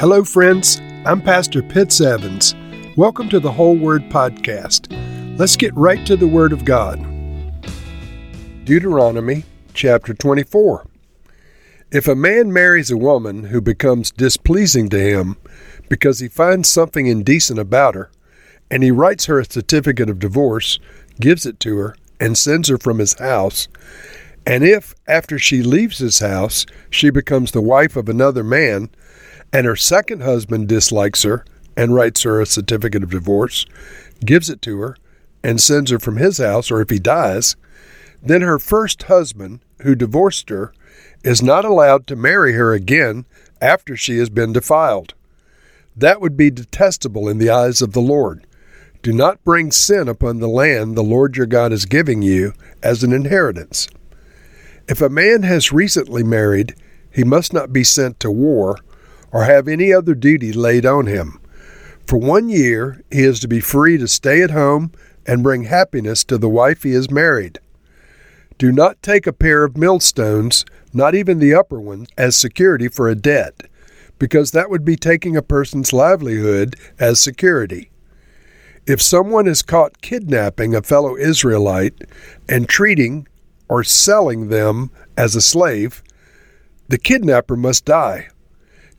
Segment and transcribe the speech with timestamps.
[0.00, 0.80] Hello, friends.
[1.04, 2.54] I'm Pastor Pitts Evans.
[2.96, 4.86] Welcome to the Whole Word Podcast.
[5.36, 7.04] Let's get right to the Word of God.
[8.64, 9.42] Deuteronomy
[9.74, 10.86] chapter 24.
[11.90, 15.36] If a man marries a woman who becomes displeasing to him
[15.88, 18.08] because he finds something indecent about her,
[18.70, 20.78] and he writes her a certificate of divorce,
[21.18, 23.66] gives it to her, and sends her from his house,
[24.46, 28.90] and if, after she leaves his house, she becomes the wife of another man,
[29.52, 31.44] and her second husband dislikes her
[31.76, 33.66] and writes her a certificate of divorce,
[34.24, 34.96] gives it to her,
[35.42, 37.56] and sends her from his house, or if he dies,
[38.22, 40.72] then her first husband, who divorced her,
[41.22, 43.24] is not allowed to marry her again
[43.60, 45.14] after she has been defiled.
[45.96, 48.46] That would be detestable in the eyes of the Lord.
[49.02, 53.04] Do not bring sin upon the land the Lord your God is giving you as
[53.04, 53.88] an inheritance.
[54.88, 56.74] If a man has recently married,
[57.12, 58.78] he must not be sent to war
[59.32, 61.40] or have any other duty laid on him.
[62.06, 64.92] For one year he is to be free to stay at home
[65.26, 67.60] and bring happiness to the wife he has married.
[68.56, 73.08] Do not take a pair of millstones, not even the upper ones, as security for
[73.08, 73.62] a debt,
[74.18, 77.90] because that would be taking a person's livelihood as security.
[78.86, 82.04] If someone is caught kidnapping a fellow Israelite
[82.48, 83.28] and treating
[83.68, 86.02] or selling them as a slave,
[86.88, 88.28] the kidnapper must die.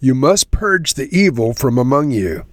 [0.00, 2.44] You must purge the evil from among you.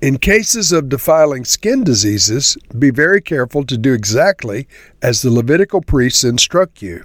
[0.00, 4.66] In cases of defiling skin diseases, be very careful to do exactly
[5.00, 7.04] as the Levitical priests instruct you.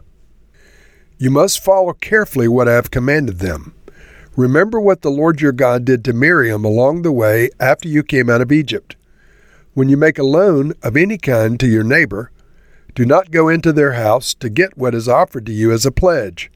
[1.20, 3.76] You must follow carefully what I have commanded them.
[4.36, 8.30] Remember what the Lord your God did to Miriam along the way after you came
[8.30, 8.96] out of Egypt.
[9.76, 12.32] When you make a loan of any kind to your neighbor,
[12.96, 15.92] do not go into their house to get what is offered to you as a
[15.92, 16.52] pledge.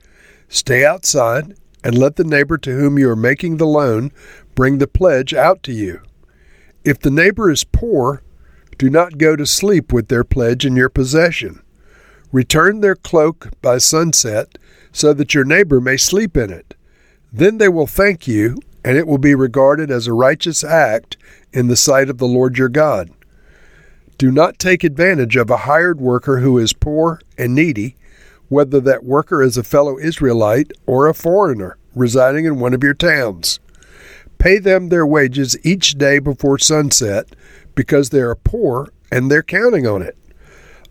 [0.49, 4.11] Stay outside and let the neighbor to whom you are making the loan
[4.55, 6.01] bring the pledge out to you.
[6.83, 8.21] If the neighbor is poor,
[8.77, 11.61] do not go to sleep with their pledge in your possession.
[12.31, 14.57] Return their cloak by sunset
[14.91, 16.75] so that your neighbor may sleep in it.
[17.31, 21.17] Then they will thank you, and it will be regarded as a righteous act
[21.51, 23.11] in the sight of the Lord your God.
[24.17, 27.95] Do not take advantage of a hired worker who is poor and needy,
[28.49, 32.93] whether that worker is a fellow Israelite or a foreigner residing in one of your
[32.93, 33.59] towns.
[34.37, 37.35] Pay them their wages each day before sunset
[37.75, 40.17] because they are poor and they're counting on it.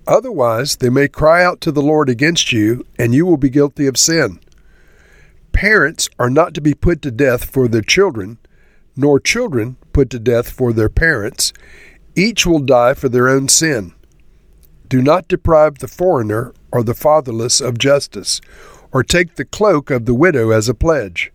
[0.06, 3.86] Otherwise, they may cry out to the Lord against you, and you will be guilty
[3.86, 4.40] of sin.
[5.52, 8.38] Parents are not to be put to death for their children,
[8.96, 11.52] nor children put to death for their parents.
[12.16, 13.94] Each will die for their own sin.
[14.88, 18.40] Do not deprive the foreigner or the fatherless of justice,
[18.90, 21.30] or take the cloak of the widow as a pledge.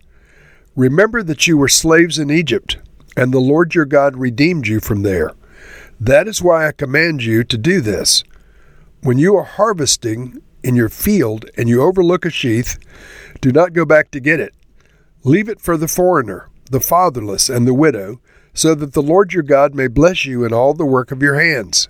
[0.76, 2.78] Remember that you were slaves in Egypt,
[3.16, 5.32] and the Lord your God redeemed you from there.
[6.00, 8.22] That is why I command you to do this.
[9.02, 12.78] When you are harvesting in your field and you overlook a sheath,
[13.40, 14.54] do not go back to get it.
[15.24, 18.20] Leave it for the foreigner, the fatherless, and the widow,
[18.54, 21.40] so that the Lord your God may bless you in all the work of your
[21.40, 21.88] hands.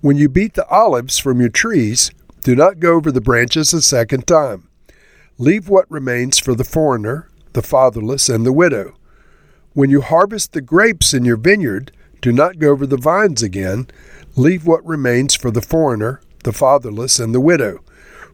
[0.00, 2.10] When you beat the olives from your trees,
[2.42, 4.68] do not go over the branches a second time.
[5.38, 8.96] Leave what remains for the foreigner, the fatherless, and the widow.
[9.74, 13.86] When you harvest the grapes in your vineyard, do not go over the vines again.
[14.36, 17.82] Leave what remains for the foreigner, the fatherless, and the widow.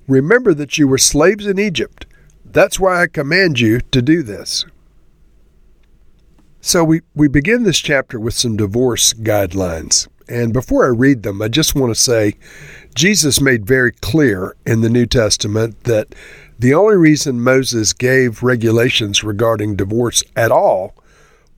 [0.06, 2.06] Remember that you were slaves in Egypt.
[2.44, 4.64] That's why I command you to do this.
[6.68, 10.06] So we, we begin this chapter with some divorce guidelines.
[10.28, 12.34] And before I read them, I just want to say
[12.94, 16.14] Jesus made very clear in the New Testament that
[16.58, 20.94] the only reason Moses gave regulations regarding divorce at all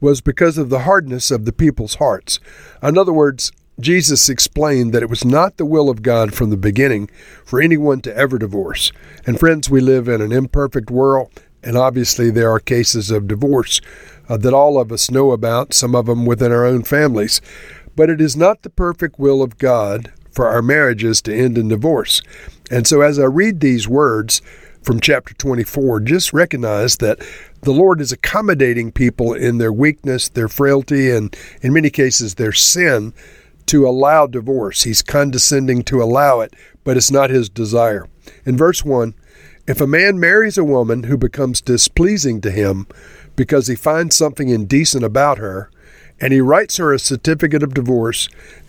[0.01, 2.39] was because of the hardness of the people's hearts.
[2.81, 3.51] In other words,
[3.81, 7.11] Jesus explained that it was not the will of God from the beginning
[7.45, 8.93] for anyone to ever divorce.
[9.27, 13.81] And friends, we live in an imperfect world, and obviously there are cases of divorce
[14.29, 17.41] uh, that all of us know about, some of them within our own families.
[17.97, 21.69] But it is not the perfect will of God for our marriages to end in
[21.69, 22.23] divorce.
[22.71, 24.41] And so as I read these words
[24.83, 27.19] from chapter 24, just recognize that
[27.63, 32.53] the Lord is accommodating people in their weakness, their frailty, and in many cases their
[32.53, 33.13] sin
[33.67, 34.85] to allow divorce.
[34.85, 36.55] He's condescending to allow it,
[36.85, 38.07] but it's not his desire.
[38.47, 39.15] In verse 1,
[39.67, 42.87] if a man marries a woman who becomes displeasing to him
[43.37, 45.71] because he finds something indecent about her,
[46.21, 48.29] and he writes her a certificate of divorce,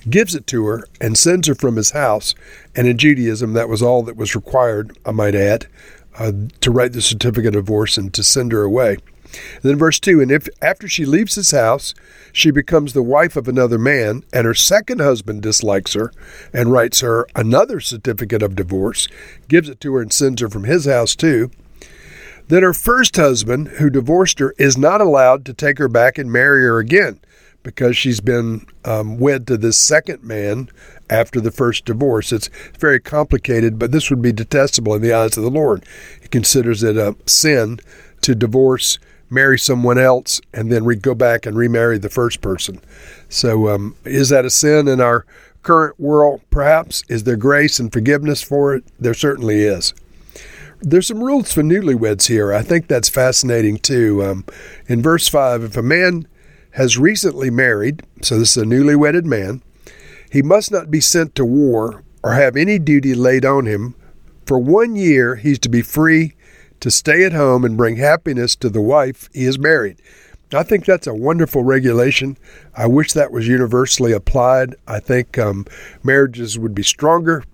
[0.09, 2.33] gives it to her, and sends her from his house.
[2.75, 5.67] And in Judaism, that was all that was required, I might add,
[6.17, 8.97] uh, to write the certificate of divorce and to send her away.
[9.61, 11.93] Then verse 2 And if after she leaves his house,
[12.33, 16.11] she becomes the wife of another man, and her second husband dislikes her
[16.53, 19.07] and writes her another certificate of divorce,
[19.47, 21.51] gives it to her and sends her from his house too,
[22.47, 26.31] then her first husband, who divorced her, is not allowed to take her back and
[26.31, 27.19] marry her again
[27.63, 30.69] because she's been um, wed to this second man
[31.09, 32.31] after the first divorce.
[32.31, 32.49] It's
[32.79, 35.85] very complicated, but this would be detestable in the eyes of the Lord.
[36.21, 37.79] He considers it a sin
[38.21, 38.99] to divorce,
[39.31, 42.79] marry someone else, and then re- go back and remarry the first person.
[43.29, 45.25] So, um, is that a sin in our
[45.63, 46.41] current world?
[46.49, 47.03] Perhaps.
[47.07, 48.83] Is there grace and forgiveness for it?
[48.99, 49.93] There certainly is.
[50.81, 52.53] There's some rules for newlyweds here.
[52.53, 54.23] I think that's fascinating too.
[54.23, 54.45] Um,
[54.87, 56.27] in verse 5, if a man
[56.71, 59.61] has recently married, so this is a newly wedded man,
[60.31, 63.93] he must not be sent to war or have any duty laid on him.
[64.45, 66.33] For one year, he's to be free
[66.81, 69.97] to stay at home and bring happiness to the wife he has married.
[70.53, 72.37] I think that's a wonderful regulation.
[72.75, 74.75] I wish that was universally applied.
[74.85, 75.65] I think um,
[76.03, 77.45] marriages would be stronger.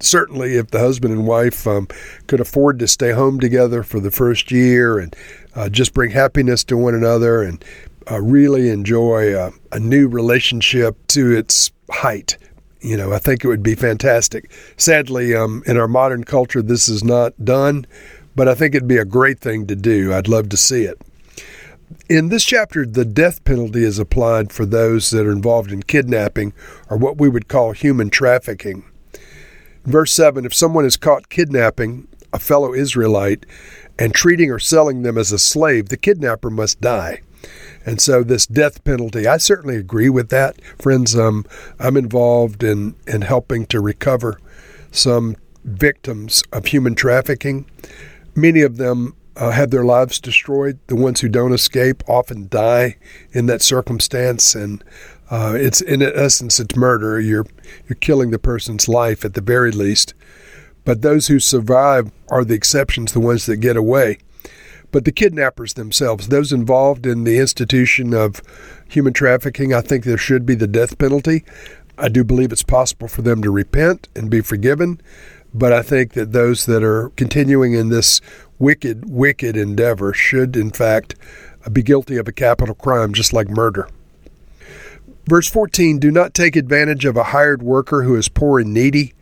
[0.00, 1.88] Certainly, if the husband and wife um,
[2.26, 5.14] could afford to stay home together for the first year and
[5.54, 7.62] uh, just bring happiness to one another and
[8.10, 12.38] uh, really enjoy a, a new relationship to its height.
[12.80, 14.50] You know, I think it would be fantastic.
[14.76, 17.86] Sadly, um, in our modern culture, this is not done,
[18.36, 20.12] but I think it'd be a great thing to do.
[20.12, 21.00] I'd love to see it.
[22.08, 26.52] In this chapter, the death penalty is applied for those that are involved in kidnapping
[26.88, 28.84] or what we would call human trafficking.
[29.84, 33.46] Verse 7 If someone is caught kidnapping a fellow Israelite
[33.98, 37.20] and treating or selling them as a slave, the kidnapper must die.
[37.84, 40.60] And so this death penalty, I certainly agree with that.
[40.76, 41.46] Friends, um,
[41.78, 44.40] I'm involved in, in helping to recover
[44.90, 47.66] some victims of human trafficking.
[48.36, 50.78] Many of them uh, have their lives destroyed.
[50.86, 52.96] The ones who don't escape often die
[53.32, 54.84] in that circumstance, and
[55.30, 57.20] uh, it's in essence it's murder.
[57.20, 57.46] You're
[57.88, 60.14] you're killing the person's life at the very least.
[60.84, 64.18] But those who survive are the exceptions, the ones that get away.
[64.92, 68.40] But the kidnappers themselves, those involved in the institution of
[68.88, 71.44] human trafficking, I think there should be the death penalty.
[71.98, 75.00] I do believe it's possible for them to repent and be forgiven.
[75.56, 78.20] But I think that those that are continuing in this
[78.58, 81.14] wicked, wicked endeavor should, in fact,
[81.72, 83.88] be guilty of a capital crime, just like murder.
[85.26, 89.14] Verse 14 Do not take advantage of a hired worker who is poor and needy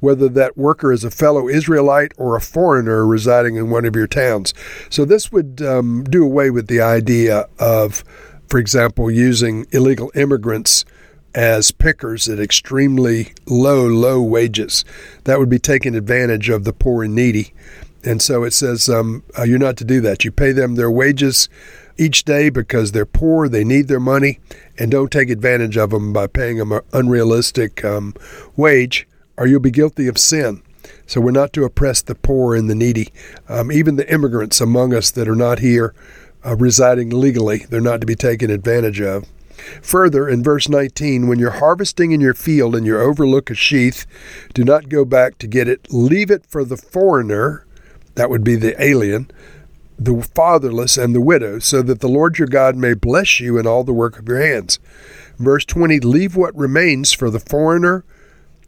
[0.00, 4.06] whether that worker is a fellow Israelite or a foreigner residing in one of your
[4.06, 4.54] towns.
[4.90, 8.04] So this would um, do away with the idea of,
[8.48, 10.84] for example, using illegal immigrants
[11.34, 14.84] as pickers at extremely low, low wages.
[15.24, 17.52] That would be taking advantage of the poor and needy.
[18.04, 20.24] And so it says um, uh, you're not to do that.
[20.24, 21.48] You pay them their wages
[21.96, 24.38] each day because they're poor, they need their money,
[24.78, 28.14] and don't take advantage of them by paying them an unrealistic um,
[28.56, 29.06] wage
[29.38, 30.62] or you'll be guilty of sin.
[31.06, 33.12] So we're not to oppress the poor and the needy.
[33.48, 35.94] Um, even the immigrants among us that are not here
[36.44, 39.24] uh, residing legally, they're not to be taken advantage of.
[39.82, 44.06] Further, in verse 19, when you're harvesting in your field and you overlook a sheath,
[44.54, 45.92] do not go back to get it.
[45.92, 47.66] Leave it for the foreigner,
[48.14, 49.30] that would be the alien,
[49.98, 53.66] the fatherless, and the widow, so that the Lord your God may bless you in
[53.66, 54.78] all the work of your hands.
[55.38, 58.04] Verse 20, leave what remains for the foreigner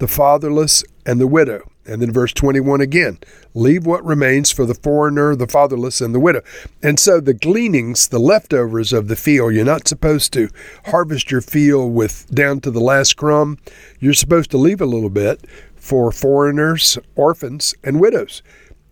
[0.01, 1.71] the fatherless, and the widow.
[1.91, 3.19] And then verse 21 again
[3.53, 6.41] leave what remains for the foreigner, the fatherless, and the widow.
[6.81, 10.51] And so the gleanings, the leftovers of the field, you're not supposed to
[10.87, 13.59] harvest your field with down to the last crumb.
[13.99, 15.45] You're supposed to leave a little bit
[15.75, 18.41] for foreigners, orphans, and widows.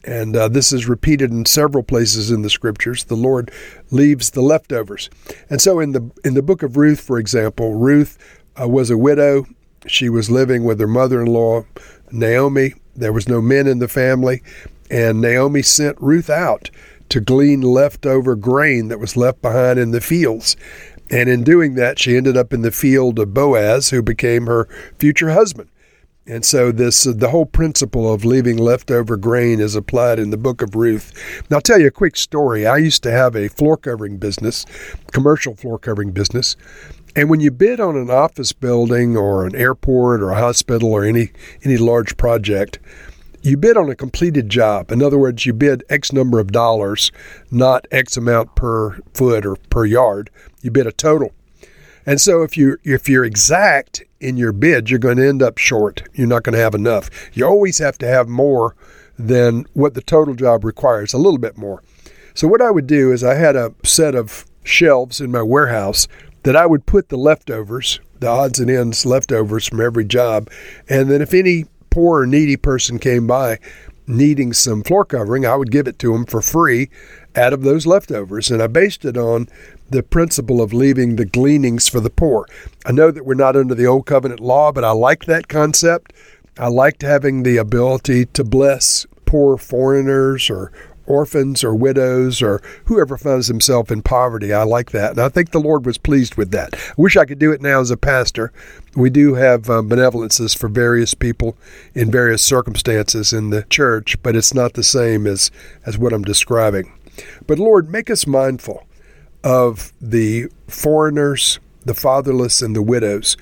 [0.02, 3.04] And uh, this is repeated in several places in the scriptures.
[3.04, 3.52] The Lord
[3.92, 5.08] leaves the leftovers.
[5.48, 8.18] And so in the in the book of Ruth, for example, Ruth
[8.60, 9.44] uh, was a widow
[9.86, 11.64] she was living with her mother in law,
[12.10, 12.74] Naomi.
[12.98, 14.42] There was no men in the family,
[14.90, 16.70] and Naomi sent Ruth out
[17.08, 20.56] to glean leftover grain that was left behind in the fields.
[21.10, 24.68] And in doing that, she ended up in the field of Boaz, who became her
[24.98, 25.70] future husband.
[26.28, 30.36] And so this uh, the whole principle of leaving leftover grain is applied in the
[30.36, 31.10] book of Ruth.
[31.48, 32.66] Now I'll tell you a quick story.
[32.66, 34.66] I used to have a floor covering business,
[35.10, 36.54] commercial floor covering business,
[37.16, 41.02] and when you bid on an office building or an airport or a hospital or
[41.02, 41.32] any
[41.64, 42.78] any large project,
[43.40, 44.92] you bid on a completed job.
[44.92, 47.10] In other words, you bid X number of dollars,
[47.50, 50.30] not X amount per foot or per yard.
[50.60, 51.32] You bid a total.
[52.04, 55.58] And so if you if you're exact in your bid, you're going to end up
[55.58, 56.02] short.
[56.14, 57.10] You're not going to have enough.
[57.32, 58.74] You always have to have more
[59.18, 61.82] than what the total job requires, a little bit more.
[62.34, 66.06] So, what I would do is I had a set of shelves in my warehouse
[66.44, 70.48] that I would put the leftovers, the odds and ends leftovers from every job.
[70.88, 73.58] And then if any poor or needy person came by
[74.08, 76.90] needing some floor covering, I would give it to them for free
[77.36, 78.50] out of those leftovers.
[78.50, 79.48] And I based it on
[79.90, 82.46] the principle of leaving the gleanings for the poor.
[82.84, 86.12] I know that we're not under the old covenant law, but I like that concept.
[86.58, 90.72] I liked having the ability to bless poor foreigners or
[91.08, 94.52] orphans or widows or whoever finds himself in poverty.
[94.52, 95.12] I like that.
[95.12, 96.74] And I think the Lord was pleased with that.
[96.74, 98.52] I wish I could do it now as a pastor.
[98.94, 101.56] We do have um, benevolences for various people
[101.94, 105.50] in various circumstances in the church, but it's not the same as,
[105.86, 106.92] as what I'm describing.
[107.46, 108.86] But Lord, make us mindful
[109.42, 113.36] of the foreigners, the fatherless, and the widows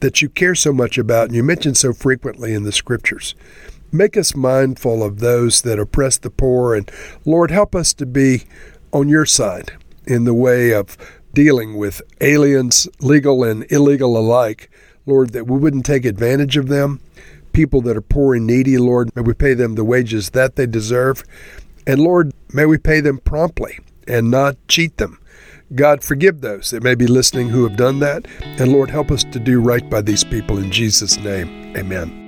[0.00, 3.34] that you care so much about and you mention so frequently in the scriptures.
[3.90, 6.90] Make us mindful of those that oppress the poor, and
[7.24, 8.44] Lord, help us to be
[8.92, 9.72] on your side
[10.06, 10.96] in the way of
[11.34, 14.70] dealing with aliens, legal and illegal alike.
[15.06, 17.00] Lord, that we wouldn't take advantage of them.
[17.52, 20.66] People that are poor and needy, Lord, may we pay them the wages that they
[20.66, 21.24] deserve.
[21.86, 25.18] And Lord, may we pay them promptly and not cheat them.
[25.74, 28.26] God, forgive those that may be listening who have done that.
[28.42, 31.74] And Lord, help us to do right by these people in Jesus' name.
[31.76, 32.27] Amen.